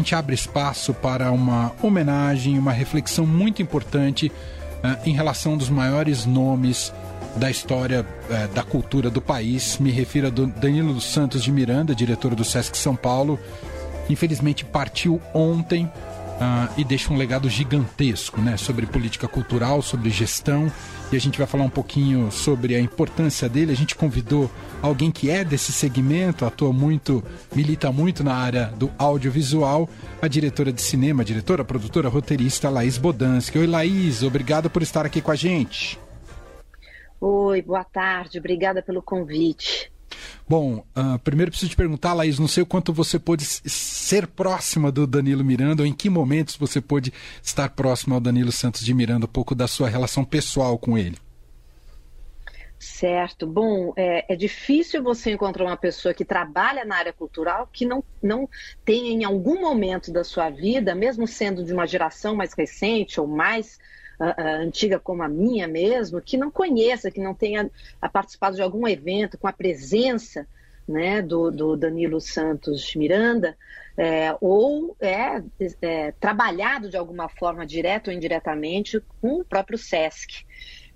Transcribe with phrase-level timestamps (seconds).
[0.00, 4.32] gente abre espaço para uma homenagem, uma reflexão muito importante
[4.82, 6.92] uh, em relação dos maiores nomes
[7.36, 9.78] da história uh, da cultura do país.
[9.78, 13.38] Me refiro a Danilo dos Santos de Miranda, diretor do Sesc São Paulo.
[14.08, 15.90] Infelizmente partiu ontem
[16.40, 20.72] uh, e deixa um legado gigantesco né, sobre política cultural, sobre gestão.
[21.12, 23.72] E a gente vai falar um pouquinho sobre a importância dele.
[23.72, 24.50] A gente convidou
[24.80, 27.22] alguém que é desse segmento, atua muito,
[27.54, 29.88] milita muito na área do audiovisual,
[30.22, 33.58] a diretora de cinema, diretora, produtora, roteirista Laís Bodansky.
[33.58, 35.98] Oi, Laís, obrigada por estar aqui com a gente.
[37.20, 39.92] Oi, boa tarde, obrigada pelo convite.
[40.48, 44.90] Bom, uh, primeiro preciso te perguntar, Laís, não sei o quanto você pôde ser próxima
[44.90, 47.12] do Danilo Miranda, ou em que momentos você pôde
[47.42, 51.16] estar próximo ao Danilo Santos de Miranda, um pouco da sua relação pessoal com ele.
[52.82, 53.46] Certo.
[53.46, 58.02] Bom, é, é, difícil você encontrar uma pessoa que trabalha na área cultural que não,
[58.22, 58.48] não
[58.86, 63.26] tenha em algum momento da sua vida, mesmo sendo de uma geração mais recente ou
[63.26, 63.78] mais
[64.62, 67.70] antiga como a minha mesmo, que não conheça, que não tenha
[68.12, 70.46] participado de algum evento com a presença
[70.86, 73.56] né, do, do Danilo Santos Miranda,
[73.96, 75.42] é, ou é,
[75.80, 80.44] é, trabalhado de alguma forma, direta ou indiretamente, com o próprio SESC.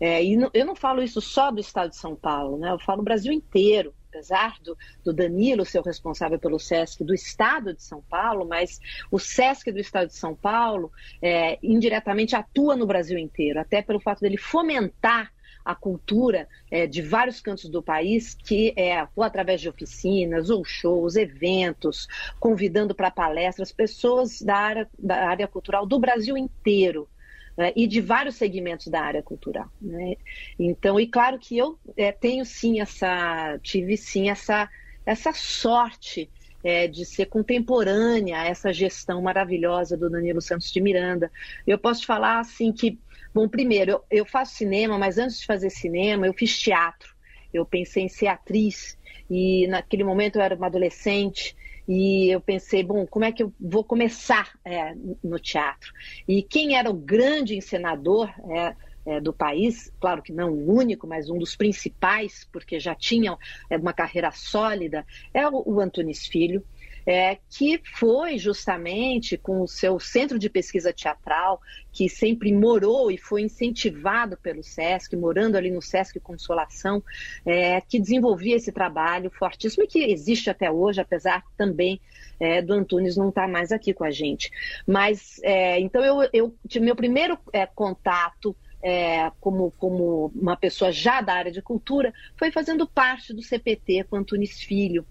[0.05, 3.01] É, e eu não falo isso só do estado de São Paulo, né, eu falo
[3.01, 7.83] o Brasil inteiro apesar do, do Danilo ser o responsável pelo SESC do Estado de
[7.83, 8.79] São Paulo, mas
[9.11, 13.99] o SESC do Estado de São Paulo é, indiretamente atua no Brasil inteiro, até pelo
[13.99, 15.33] fato dele fomentar
[15.65, 20.63] a cultura é, de vários cantos do país, que é ou através de oficinas, ou
[20.65, 22.07] shows, eventos,
[22.39, 27.09] convidando para palestras pessoas da área, da área cultural do Brasil inteiro
[27.57, 29.69] né, e de vários segmentos da área cultural.
[29.81, 30.17] Né?
[30.59, 34.69] Então, e claro que eu é, tenho sim essa, tive sim essa,
[35.07, 36.31] essa sorte
[36.63, 41.31] é, de ser contemporânea a essa gestão maravilhosa do Danilo Santos de Miranda.
[41.67, 42.99] Eu posso falar assim que,
[43.35, 47.15] bom, primeiro, eu, eu faço cinema, mas antes de fazer cinema, eu fiz teatro.
[47.53, 48.99] Eu pensei em ser atriz
[49.31, 51.55] e naquele momento eu era uma adolescente
[51.87, 55.93] e eu pensei, bom, como é que eu vou começar é, no teatro?
[56.27, 58.75] E quem era o grande encenador é,
[59.07, 63.37] é, do país, claro que não o único, mas um dos principais, porque já tinha
[63.69, 66.65] é, uma carreira sólida, é o, o Antunes Filho
[67.07, 71.61] é, que foi justamente com o seu centro de pesquisa teatral,
[71.93, 77.03] que sempre morou e foi incentivado pelo SESC, morando ali no SESC Consolação,
[77.45, 82.01] é, que desenvolvia esse trabalho fortíssimo e que existe até hoje, apesar também
[82.41, 84.51] é, do Antunes não estar tá mais aqui com a gente.
[84.87, 90.93] Mas, é, então, eu, eu tive meu primeiro é, contato é, como, como uma pessoa
[90.93, 95.07] já da área de cultura, foi fazendo parte do CPT com Antunes Filho.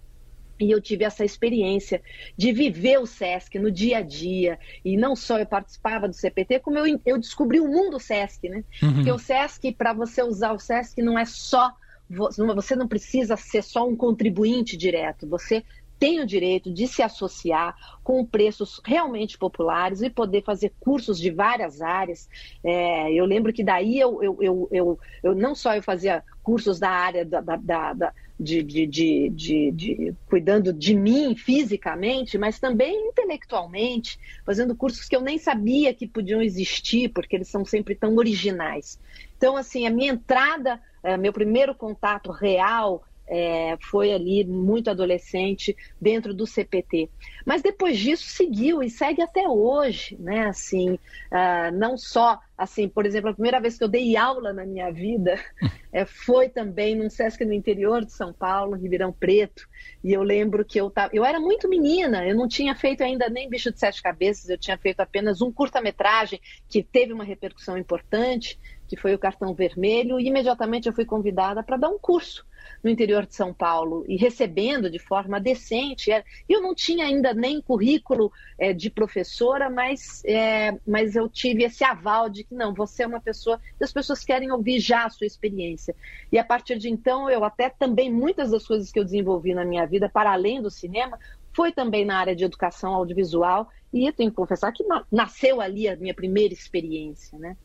[0.60, 2.02] E eu tive essa experiência
[2.38, 4.60] de viver o SESC no dia a dia.
[4.84, 8.64] E não só eu participava do CPT, como eu, eu descobri o mundo SESC, né?
[8.82, 8.94] Uhum.
[8.94, 11.72] Porque o SESC, para você usar o SESC, não é só.
[12.10, 15.28] Você não precisa ser só um contribuinte direto.
[15.28, 15.64] Você
[16.04, 21.32] tem o direito de se associar com preços realmente populares e poder fazer cursos de
[21.32, 22.28] várias áreas.
[22.62, 26.78] É, eu lembro que daí eu, eu, eu, eu, eu não só eu fazia cursos
[26.78, 32.60] da área da, da, da de, de, de, de, de, cuidando de mim fisicamente, mas
[32.60, 37.96] também intelectualmente, fazendo cursos que eu nem sabia que podiam existir, porque eles são sempre
[37.96, 39.00] tão originais.
[39.38, 43.04] Então, assim, a minha entrada, é, meu primeiro contato real
[43.36, 47.10] é, foi ali muito adolescente dentro do CPT.
[47.44, 50.46] Mas depois disso seguiu e segue até hoje, né?
[50.46, 54.64] Assim, uh, não só assim, por exemplo, a primeira vez que eu dei aula na
[54.64, 55.40] minha vida
[55.92, 59.68] é, foi também num Sesc no interior de São Paulo, Ribeirão Preto.
[60.04, 63.28] E eu lembro que eu tava, eu era muito menina, eu não tinha feito ainda
[63.30, 66.40] nem Bicho de Sete Cabeças, eu tinha feito apenas um curta-metragem
[66.70, 68.60] que teve uma repercussão importante,
[68.94, 72.46] que foi o Cartão Vermelho, e imediatamente eu fui convidada para dar um curso
[72.84, 76.12] no interior de São Paulo e recebendo de forma decente.
[76.12, 81.64] É, eu não tinha ainda nem currículo é, de professora, mas, é, mas eu tive
[81.64, 85.10] esse aval de que não, você é uma pessoa, as pessoas querem ouvir já a
[85.10, 85.96] sua experiência.
[86.32, 89.66] E a partir de então, eu até também, muitas das coisas que eu desenvolvi na
[89.66, 91.18] minha vida, para além do cinema,
[91.54, 95.88] foi também na área de educação audiovisual e eu tenho que confessar que nasceu ali
[95.88, 97.56] a minha primeira experiência, né?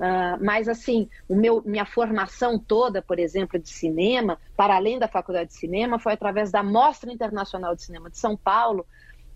[0.00, 5.06] Uh, mas assim, o meu, minha formação toda, por exemplo, de cinema, para além da
[5.06, 8.86] faculdade de cinema, foi através da Mostra Internacional de Cinema de São Paulo,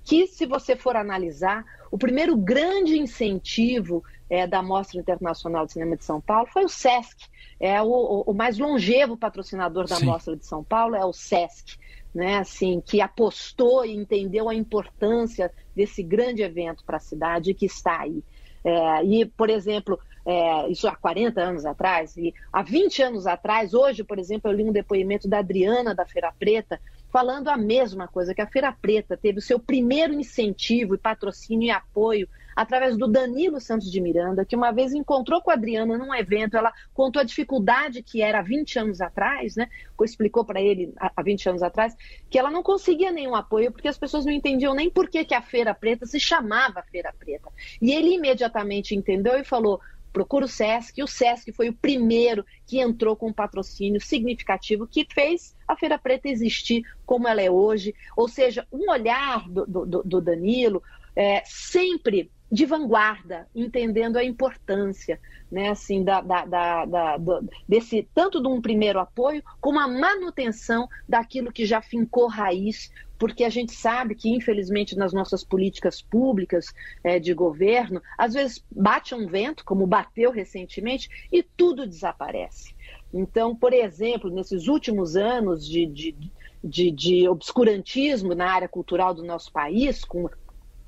[0.03, 5.99] que, se você for analisar, o primeiro grande incentivo é, da Mostra Internacional de Cinema
[5.99, 7.29] de São Paulo foi o SESC.
[7.61, 10.07] É o, o mais longevo patrocinador da Sim.
[10.07, 11.77] Mostra de São Paulo, é o SESC
[12.15, 17.67] né, assim, que apostou e entendeu a importância desse grande evento para a cidade que
[17.67, 18.23] está aí.
[18.65, 23.73] É, e, por exemplo, é, isso há 40 anos atrás, e há 20 anos atrás,
[23.73, 28.07] hoje, por exemplo, eu li um depoimento da Adriana da Feira Preta, falando a mesma
[28.07, 32.29] coisa, que a Feira Preta teve o seu primeiro incentivo e patrocínio e apoio
[32.59, 36.57] através do Danilo Santos de Miranda, que uma vez encontrou com a Adriana num evento,
[36.57, 39.69] ela contou a dificuldade que era há 20 anos atrás, né?
[40.03, 41.95] Explicou para ele há 20 anos atrás
[42.29, 45.35] que ela não conseguia nenhum apoio porque as pessoas não entendiam nem por que, que
[45.35, 47.49] a Feira Preta se chamava Feira Preta.
[47.81, 49.81] E ele imediatamente entendeu e falou:
[50.13, 54.85] procura o SESC, e o SESC foi o primeiro que entrou com um patrocínio significativo
[54.85, 57.95] que fez a Feira Preta existir como ela é hoje.
[58.17, 60.83] Ou seja, um olhar do, do, do Danilo
[61.15, 67.19] é, sempre de vanguarda, entendendo a importância, né, assim, da, da, da, da
[67.67, 73.45] desse tanto de um primeiro apoio como a manutenção daquilo que já fincou raiz, porque
[73.45, 76.73] a gente sabe que infelizmente nas nossas políticas públicas
[77.03, 82.75] é, de governo, às vezes bate um vento, como bateu recentemente, e tudo desaparece.
[83.13, 86.17] Então, por exemplo, nesses últimos anos de, de,
[86.63, 90.29] de, de obscurantismo na área cultural do nosso país, com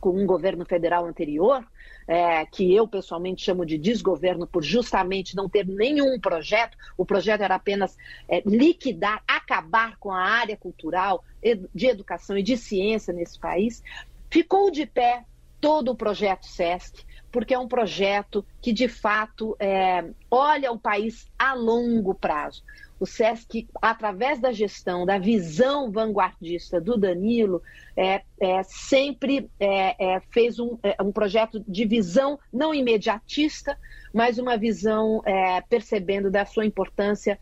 [0.00, 1.64] com um governo federal anterior,
[2.08, 6.76] é, que eu pessoalmente chamo de desgoverno por justamente não ter nenhum projeto.
[6.96, 7.96] O projeto era apenas
[8.28, 11.24] é, liquidar, acabar com a área cultural,
[11.74, 13.82] de educação e de ciência nesse país.
[14.28, 15.24] Ficou de pé
[15.60, 21.30] todo o projeto SESC, porque é um projeto que, de fato, é, olha o país
[21.38, 22.62] a longo prazo
[23.00, 27.62] o SESC, através da gestão, da visão vanguardista do Danilo,
[27.96, 33.76] é, é sempre é, é fez um, é, um, projeto de visão não imediatista,
[34.12, 37.38] mas uma visão é, percebendo da sua importância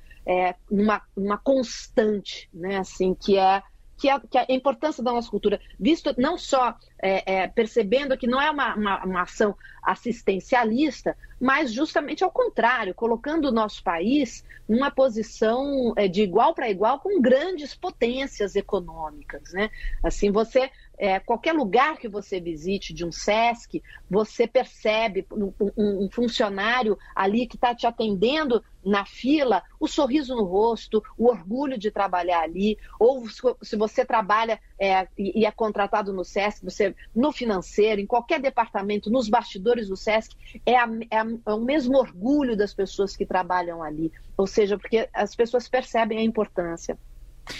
[0.71, 3.63] numa, numa constante, né, assim, que é
[3.99, 8.27] que a, que a, importância da nossa cultura, visto não só é, é, percebendo que
[8.27, 14.45] não é uma, uma, uma, ação assistencialista, mas justamente ao contrário, colocando o nosso país
[14.69, 19.53] numa posição é, de igual para igual com grandes potências econômicas.
[19.53, 19.71] Né?
[20.03, 23.81] Assim, você é, qualquer lugar que você visite de um SESC,
[24.11, 30.35] você percebe um, um, um funcionário ali que está te atendendo na fila, o sorriso
[30.35, 33.25] no rosto, o orgulho de trabalhar ali, ou
[33.63, 39.11] se você trabalha é, e é contratado no SESC, você no financeiro, em qualquer departamento,
[39.11, 43.27] nos bastidores do SESC, é, a, é, a, é o mesmo orgulho das pessoas que
[43.27, 44.13] trabalham ali.
[44.37, 46.99] Ou seja, porque as pessoas percebem a importância.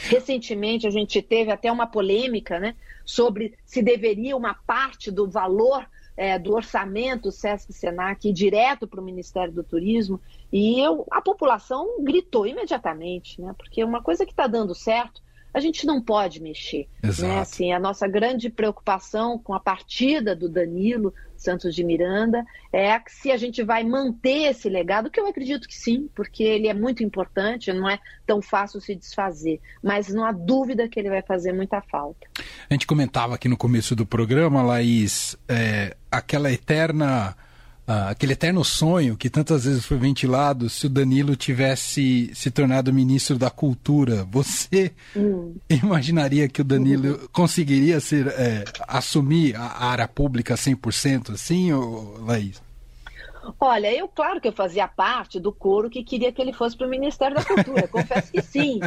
[0.05, 5.87] Recentemente a gente teve até uma polêmica né, sobre se deveria uma parte do valor
[6.17, 10.21] é, do orçamento Sesc Senac ir direto para o Ministério do Turismo
[10.53, 15.23] e eu, a população gritou imediatamente, né, porque uma coisa que está dando certo
[15.53, 16.89] a gente não pode mexer.
[17.03, 17.39] Né?
[17.41, 23.31] Assim, a nossa grande preocupação com a partida do Danilo Santos de Miranda é se
[23.31, 27.03] a gente vai manter esse legado, que eu acredito que sim, porque ele é muito
[27.03, 31.53] importante, não é tão fácil se desfazer, mas não há dúvida que ele vai fazer
[31.53, 32.27] muita falta.
[32.69, 37.37] A gente comentava aqui no começo do programa, Laís, é, aquela eterna
[37.91, 42.93] ah, aquele eterno sonho que tantas vezes foi ventilado se o Danilo tivesse se tornado
[42.93, 44.27] ministro da Cultura.
[44.31, 45.57] Você hum.
[45.71, 47.29] imaginaria que o Danilo uhum.
[47.33, 52.61] conseguiria ser, é, assumir a área pública 100% assim, ou, Laís?
[53.59, 56.87] Olha, eu claro que eu fazia parte do coro que queria que ele fosse para
[56.87, 58.81] o Ministério da Cultura, confesso que sim.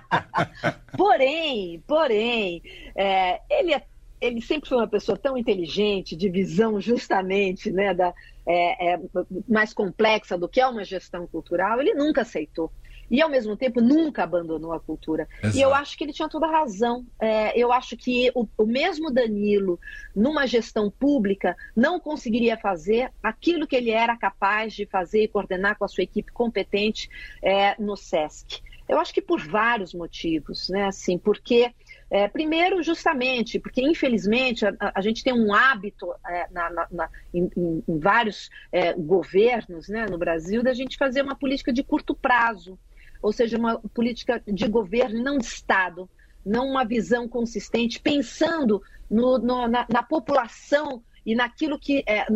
[0.96, 2.62] porém, porém,
[2.96, 3.82] é, ele é
[4.24, 8.14] ele sempre foi uma pessoa tão inteligente, de visão justamente né, da,
[8.46, 9.00] é, é,
[9.48, 12.72] mais complexa do que é uma gestão cultural, ele nunca aceitou.
[13.10, 15.28] E, ao mesmo tempo, nunca abandonou a cultura.
[15.42, 15.58] Exato.
[15.58, 17.04] E eu acho que ele tinha toda a razão.
[17.20, 19.78] É, eu acho que o, o mesmo Danilo,
[20.16, 25.76] numa gestão pública, não conseguiria fazer aquilo que ele era capaz de fazer e coordenar
[25.76, 27.10] com a sua equipe competente
[27.42, 28.62] é, no SESC.
[28.88, 30.86] Eu acho que por vários motivos, né?
[30.86, 31.72] Assim, porque
[32.14, 37.10] é, primeiro, justamente, porque infelizmente a, a, gente tem um hábito é, na, na, na,
[37.34, 42.14] em, em, vários é, governos né, no Brasil da gente fazer uma política de curto
[42.14, 42.78] prazo,
[43.20, 46.08] ou seja, uma política de governo, não de Estado,
[46.46, 48.80] não uma visão consistente, pensando
[49.10, 52.26] no, no, na, na população e naquilo que é,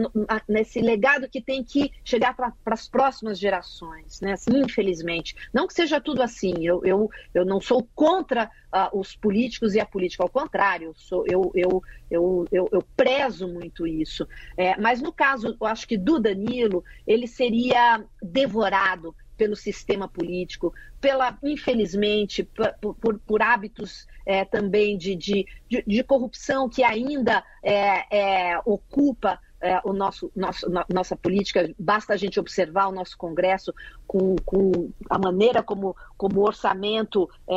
[0.48, 4.32] nesse legado que tem que chegar para as próximas gerações, né?
[4.32, 6.54] Assim, infelizmente, não que seja tudo assim.
[6.66, 10.94] Eu, eu, eu não sou contra uh, os políticos e a política, ao contrário, eu,
[10.94, 14.26] sou, eu, eu, eu, eu, eu prezo muito isso.
[14.56, 20.74] É, mas no caso, eu acho que do Danilo, ele seria devorado pelo sistema político,
[21.00, 22.42] pela, infelizmente,
[22.80, 25.46] por, por, por hábitos é, também de, de,
[25.86, 32.12] de, corrupção que ainda é, é ocupa é, o nosso, nosso, no, nossa política, basta
[32.12, 33.74] a gente observar o nosso Congresso
[34.06, 37.54] com, com a maneira como, como o orçamento é,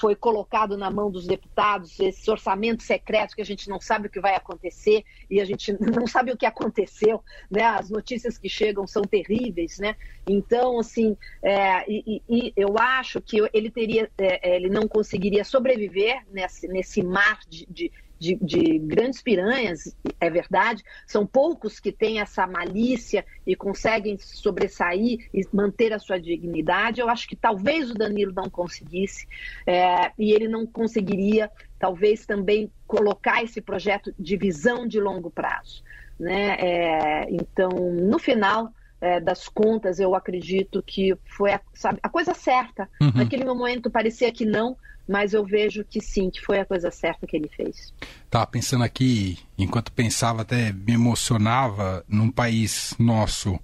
[0.00, 4.10] foi colocado na mão dos deputados, esse orçamento secreto que a gente não sabe o
[4.10, 7.62] que vai acontecer e a gente não sabe o que aconteceu, né?
[7.62, 9.96] As notícias que chegam são terríveis, né?
[10.28, 15.44] Então, assim, é, e, e, eu acho que ele teria, é, é, ele não conseguiria
[15.44, 21.92] sobreviver nesse, nesse mar de, de de, de, grandes piranhas, é verdade, são poucos que
[21.92, 27.00] têm essa malícia e conseguem sobressair e manter a sua dignidade.
[27.00, 29.26] Eu acho que talvez o Danilo não conseguisse,
[29.66, 35.82] é, e ele não conseguiria, talvez também, colocar esse projeto de visão de longo prazo.
[36.18, 36.56] Né?
[36.58, 38.72] É, então, no final.
[38.98, 42.88] É, das contas, eu acredito que foi a, sabe, a coisa certa.
[43.00, 43.12] Uhum.
[43.14, 44.76] Naquele momento parecia que não,
[45.06, 47.92] mas eu vejo que sim, que foi a coisa certa que ele fez.
[48.30, 53.58] Tava pensando aqui, enquanto pensava, até me emocionava num país nosso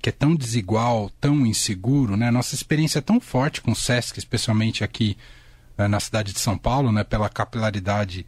[0.00, 2.30] que é tão desigual, tão inseguro, né?
[2.30, 5.16] Nossa experiência é tão forte com o SESC, especialmente aqui
[5.76, 7.02] né, na cidade de São Paulo, né?
[7.02, 8.24] Pela capilaridade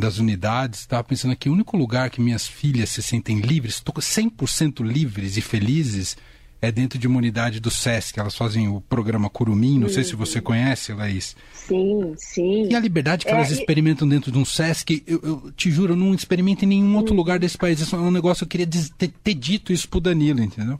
[0.00, 0.80] das unidades.
[0.80, 5.36] Estava pensando aqui, o único lugar que minhas filhas se sentem livres, estou 100% livres
[5.36, 6.16] e felizes,
[6.62, 8.18] é dentro de uma unidade do SESC.
[8.18, 10.44] Elas fazem o programa Curumim, não sei se você uhum.
[10.44, 11.36] conhece, Laís.
[11.54, 12.68] Sim, sim.
[12.70, 14.10] E a liberdade que é, elas experimentam e...
[14.10, 17.38] dentro de um SESC, eu, eu, te juro, eu não experimento em nenhum outro lugar
[17.38, 17.80] desse país.
[17.80, 20.78] Isso é um negócio, eu queria ter, ter dito isso pro Danilo, entendeu?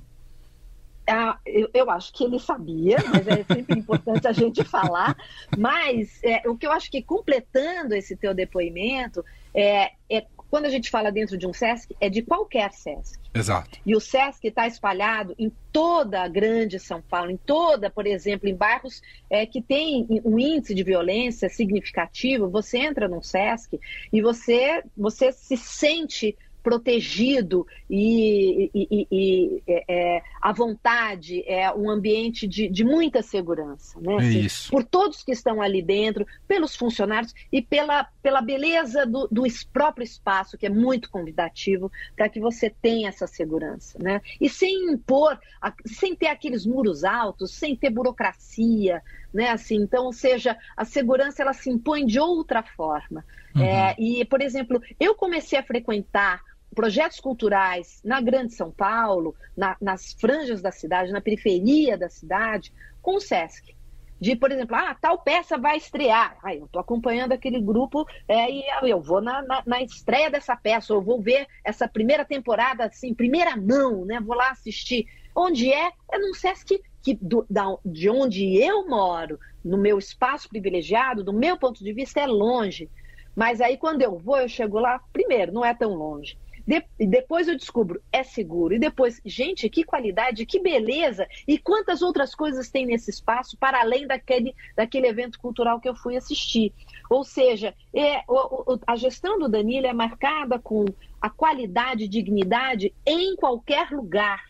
[1.10, 5.16] Ah, eu, eu, acho que ele sabia, mas é sempre importante a gente falar.
[5.56, 9.24] Mas é, o que eu acho que completando esse teu depoimento
[9.54, 13.20] é, é quando a gente fala dentro de um SESC, é de qualquer SESC.
[13.32, 13.78] Exato.
[13.86, 18.48] E o SESC está espalhado em toda a grande São Paulo, em toda, por exemplo,
[18.48, 19.00] em bairros
[19.30, 22.50] é, que tem um índice de violência significativo.
[22.50, 23.78] Você entra num SESC
[24.12, 31.90] e você, você se sente protegido e, e, e é, é, à vontade, é um
[31.90, 34.16] ambiente de, de muita segurança, né?
[34.16, 39.42] Assim, por todos que estão ali dentro, pelos funcionários e pela, pela beleza do, do
[39.72, 44.20] próprio espaço, que é muito convidativo para que você tenha essa segurança, né?
[44.40, 45.38] E sem impor,
[45.86, 49.02] sem ter aqueles muros altos, sem ter burocracia,
[49.32, 49.50] né?
[49.50, 53.24] Assim, então, ou seja, a segurança ela se impõe de outra forma.
[53.54, 53.62] Uhum.
[53.62, 56.42] É, e, por exemplo, eu comecei a frequentar
[56.74, 62.72] projetos culturais na Grande São Paulo, na, nas franjas da cidade, na periferia da cidade,
[63.02, 63.74] com o SESC.
[64.20, 66.36] De, por exemplo, ah, tal peça vai estrear.
[66.42, 70.54] Ah, eu estou acompanhando aquele grupo é, e eu vou na, na, na, estreia dessa
[70.54, 74.20] peça, eu vou ver essa primeira temporada, assim, primeira mão, né?
[74.20, 75.06] Vou lá assistir.
[75.34, 75.90] Onde é?
[76.12, 81.32] É num SESC que, do, da, de onde eu moro, no meu espaço privilegiado, do
[81.32, 82.90] meu ponto de vista, é longe.
[83.34, 86.36] Mas aí, quando eu vou, eu chego lá, primeiro, não é tão longe.
[86.70, 88.72] De, depois eu descubro, é seguro.
[88.72, 91.26] E depois, gente, que qualidade, que beleza!
[91.48, 95.96] E quantas outras coisas tem nesse espaço para além daquele, daquele evento cultural que eu
[95.96, 96.72] fui assistir.
[97.10, 100.84] Ou seja, é, o, o, a gestão do Danilo é marcada com
[101.20, 104.40] a qualidade e dignidade em qualquer lugar.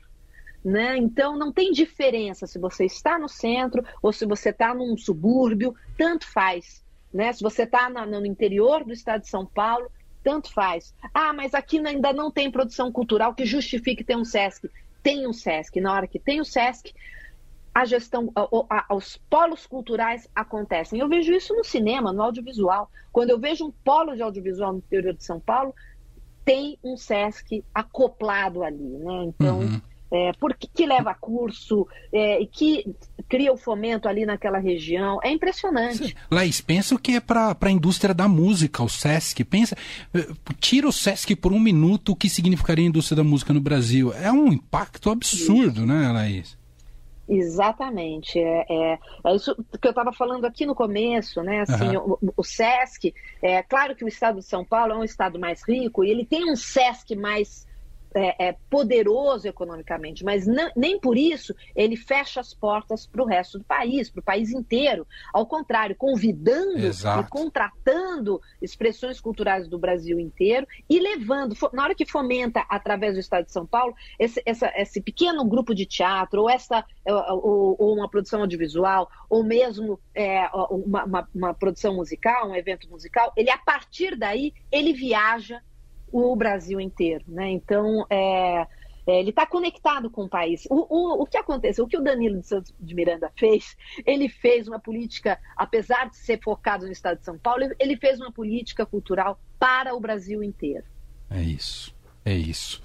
[0.62, 0.98] Né?
[0.98, 5.74] Então não tem diferença se você está no centro ou se você está num subúrbio,
[5.96, 6.84] tanto faz.
[7.10, 7.32] Né?
[7.32, 9.90] Se você está no interior do estado de São Paulo,
[10.22, 10.94] tanto faz.
[11.12, 14.70] Ah, mas aqui ainda não tem produção cultural que justifique ter um SESC.
[15.02, 15.80] Tem um SESC.
[15.80, 16.92] Na hora que tem o SESC,
[17.74, 21.00] a gestão, a, a, os polos culturais acontecem.
[21.00, 22.90] Eu vejo isso no cinema, no audiovisual.
[23.12, 25.74] Quando eu vejo um polo de audiovisual no interior de São Paulo,
[26.44, 29.24] tem um SESC acoplado ali, né?
[29.24, 32.84] Então, uhum é, porque, que leva curso é, e que
[33.30, 35.20] cria o fomento ali naquela região.
[35.22, 36.08] É impressionante.
[36.08, 36.14] Sim.
[36.28, 39.44] Laís, pensa o que é para a indústria da música, o SESC.
[39.44, 39.76] Pensa,
[40.12, 40.26] é,
[40.58, 44.12] tira o SESC por um minuto, o que significaria a indústria da música no Brasil?
[44.12, 46.58] É um impacto absurdo, né, Laís?
[47.28, 48.40] Exatamente.
[48.40, 51.60] É, é, é, isso que eu estava falando aqui no começo, né?
[51.60, 52.18] Assim, uhum.
[52.20, 55.62] o, o, SESC, é claro que o estado de São Paulo é um estado mais
[55.62, 57.69] rico e ele tem um SESC mais
[58.14, 63.26] é, é, poderoso economicamente, mas não, nem por isso ele fecha as portas para o
[63.26, 65.06] resto do país, para o país inteiro.
[65.32, 67.26] Ao contrário, convidando Exato.
[67.26, 73.20] e contratando expressões culturais do Brasil inteiro e levando, na hora que fomenta através do
[73.20, 77.96] Estado de São Paulo, esse, essa, esse pequeno grupo de teatro, ou, essa, ou, ou
[77.96, 83.50] uma produção audiovisual, ou mesmo é, uma, uma, uma produção musical, um evento musical, ele
[83.50, 85.60] a partir daí ele viaja
[86.12, 87.24] o Brasil inteiro.
[87.28, 87.50] Né?
[87.50, 88.66] Então, é,
[89.06, 90.66] É, ele está conectado com o país.
[90.70, 91.84] O, o, o que aconteceu?
[91.84, 93.74] O que o Danilo de Santos de Miranda fez?
[94.06, 98.20] Ele fez uma política, apesar de ser focado no estado de São Paulo, ele fez
[98.20, 100.84] uma política cultural para o Brasil inteiro.
[101.30, 102.82] É isso, é isso.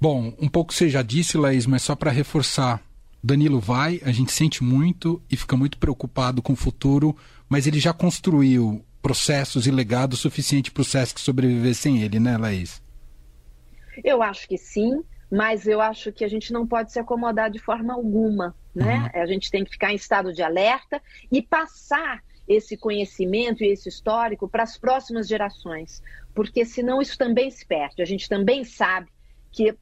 [0.00, 2.80] Bom, um pouco você já disse, Laís, mas só para reforçar.
[3.22, 7.14] Danilo vai, a gente sente muito e fica muito preocupado com o futuro,
[7.50, 12.36] mas ele já construiu processos e legado suficiente para o SESC sobreviver sem ele, né,
[12.36, 12.82] Laís?
[14.04, 17.58] Eu acho que sim, mas eu acho que a gente não pode se acomodar de
[17.58, 19.10] forma alguma, né?
[19.14, 19.22] Uhum.
[19.22, 23.88] A gente tem que ficar em estado de alerta e passar esse conhecimento e esse
[23.88, 26.02] histórico para as próximas gerações,
[26.34, 28.02] porque senão isso também se perde.
[28.02, 29.08] A gente também sabe
[29.52, 29.76] que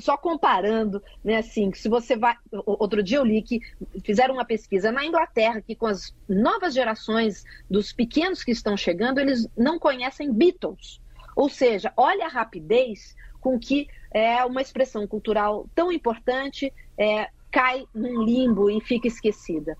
[0.00, 3.60] só comparando, né, assim, se você vai, outro dia eu li que
[4.04, 9.18] fizeram uma pesquisa na Inglaterra que com as novas gerações dos pequenos que estão chegando,
[9.18, 11.00] eles não conhecem Beatles.
[11.34, 17.86] Ou seja, olha a rapidez com que é uma expressão cultural tão importante é, cai
[17.94, 19.76] num limbo e fica esquecida.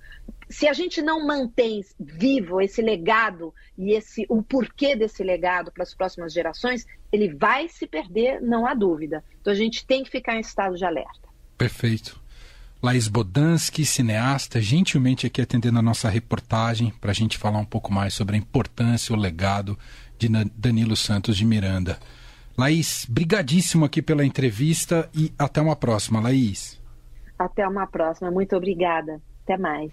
[0.49, 5.83] Se a gente não mantém vivo esse legado e esse o porquê desse legado para
[5.83, 9.25] as próximas gerações, ele vai se perder, não há dúvida.
[9.41, 11.29] Então a gente tem que ficar em estado de alerta.
[11.57, 12.21] Perfeito.
[12.83, 17.93] Laís Bodansky, cineasta, gentilmente aqui atendendo a nossa reportagem para a gente falar um pouco
[17.93, 19.79] mais sobre a importância, o legado
[20.19, 21.99] de Danilo Santos de Miranda.
[22.59, 26.82] Laís, brigadíssimo aqui pela entrevista e até uma próxima, Laís.
[27.45, 28.31] Até uma próxima.
[28.31, 29.21] Muito obrigada.
[29.45, 29.93] Até mais.